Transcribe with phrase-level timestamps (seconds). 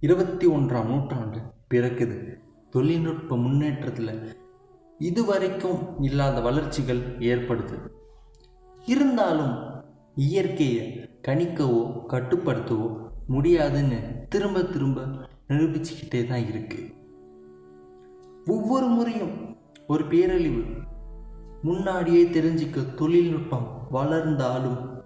[0.00, 1.38] இருபத்தி ஒன்றாம் நூற்றாண்டு
[1.70, 2.34] பிறக்குது.
[2.70, 4.36] தொழில்நுட்ப முன்னேற்றத்தில்
[4.98, 7.74] இதுவரைக்கும் இல்லாத வளர்ச்சிகள் ஏற்படுது.
[8.86, 9.82] இருந்தாலும்
[10.14, 15.00] இயற்கையை கணிக்கவோ கட்டுப்படுத்தவோ முடியாதுன்னு திரும்ப திரும்ப
[15.48, 16.92] நிரூபிச்சுக்கிட்டே தான் இருக்கு.
[18.46, 19.56] ஒவ்வொரு முறையும்
[19.86, 20.62] ஒரு பேரழிவு.
[21.62, 25.02] முன்னாடியே தெரிஞ்சுக்க தொழில்நுட்பம் வளர்ந்தாலும்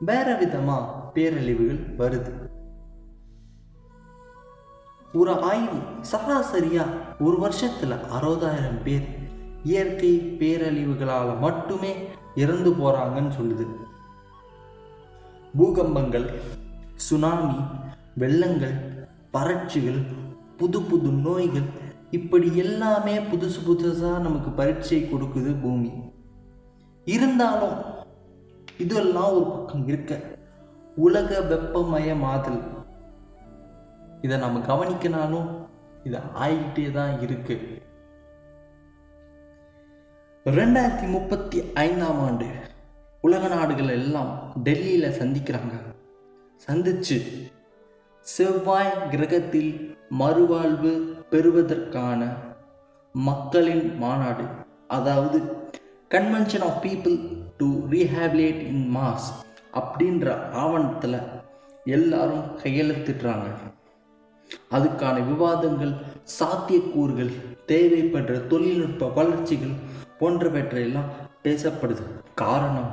[0.00, 0.78] வேற விதமா
[1.14, 2.58] பேரழிவுகள் வருது.
[5.12, 5.78] ஒரு ஆய்வு
[6.12, 6.84] சராசரியா
[7.20, 9.08] ஒரு வருஷத்துல அறுபதாயிரம் பேர்.
[9.64, 11.94] இயற்கை பேரழிவுகளால் மட்டுமே
[12.34, 13.66] இறந்து போறாங்கன்னு சொல்லுது.
[15.56, 16.40] பூகம்பங்கள்
[16.94, 17.60] சுனாமி
[18.18, 20.06] வெள்ளங்கள் வறட்சிகள்
[20.56, 21.68] புது புது நோய்கள்
[22.10, 25.90] இப்படி எல்லாமே புதுசு புதுசாக நமக்கு பரீட்சை கொடுக்குது பூமி.
[27.04, 27.78] இருந்தாலும்
[28.78, 30.20] இதெல்லாம் ஒரு பக்கம் இருக்க.
[30.96, 32.79] உலக வெப்பமயமாதல்.
[34.24, 35.48] இதை நம்ம கவனிக்கனாலும்
[36.08, 37.56] இது ஆகிட்டே தான் இருக்கு.
[40.46, 42.48] ரெண்டாயிரத்தி முப்பத்தி ஐந்தாம் ஆண்டு
[43.24, 44.30] உலக நாடுகள் எல்லாம்
[44.66, 45.74] டெல்லியில் சந்திக்கிறாங்க.
[46.66, 47.18] சந்திச்சு
[48.26, 49.72] செவ்வாய் கிரகத்தில்
[50.18, 50.92] மறுவாழ்வு
[51.32, 52.30] பெறுவதற்கான
[53.14, 54.46] மக்களின் மாநாடு
[54.96, 55.38] அதாவது
[56.14, 57.16] convention of people
[57.58, 59.28] to rehabilitate in mass
[59.80, 60.26] அப்படின்ற
[60.62, 61.20] ஆவணத்தில்
[61.96, 63.48] எல்லாரும் கையெழுத்திடுறாங்க.
[64.70, 65.94] அதுக்கான விவாதங்கள்
[66.38, 67.32] சாத்தியக்கூறுகள்
[67.66, 69.76] தேவைப்படுற தொழில்நுட்ப வளர்ச்சிகள்
[70.20, 71.12] போன்றவற்றையெல்லாம்
[71.44, 72.04] பேசப்படுது.
[72.34, 72.90] காரணம்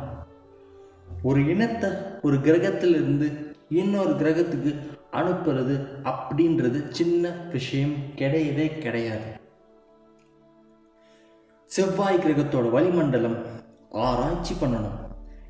[1.23, 1.89] ஒரு இனத்தை
[2.21, 3.27] ஒரு கிரகத்திலிருந்து
[3.69, 4.71] இன்னொரு கிரகத்துக்கு
[5.11, 9.27] அனுப்புறது அப்படின்றது சின்ன விஷயம் கிடையவே கிடையாது.
[11.65, 13.37] செவ்வாய் கிரகத்தோட வளிமண்டலம்
[13.91, 14.97] ஆராய்ச்சி பண்ணணும்.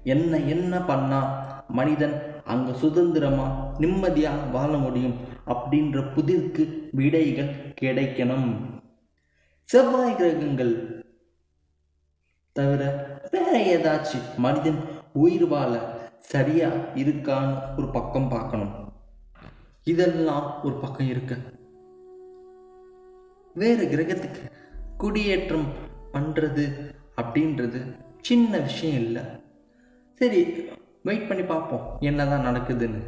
[0.03, 1.21] என்ன என்ன பண்ணா
[1.67, 2.15] மனிதன்
[2.53, 3.47] அங்க சுதந்திரமா
[3.79, 5.15] நிம்மதியா வாழ முடியும்
[5.53, 8.49] அப்படின்ற புதிர்க்கு விடைகள் கிடைக்கணும்.
[9.69, 10.73] செவ்வாய் கிரகங்கள்
[12.57, 12.83] தவிர
[13.31, 14.79] வேற ஏதாச்சும் மனிதன்
[15.23, 15.73] உயிர் வாழ
[16.31, 16.69] சரியா
[17.01, 18.73] இருக்கான்னு ஒரு பக்கம் பார்க்கணும்.
[19.83, 21.37] இதெல்லாம் ஒரு பக்கம் இருக்கு.
[23.53, 24.41] வேறு கிரகத்துக்கு
[24.97, 25.67] குடியேற்றம்
[26.13, 26.65] பண்ணுறது
[27.21, 27.79] அப்படின்றது
[28.21, 29.23] சின்ன விஷயம் இல்லை.
[30.21, 30.41] சரி
[31.07, 31.85] வெயிட் பண்ணி பார்ப்போம்.
[31.99, 33.01] என்னதான் நடக்குதுன்னு.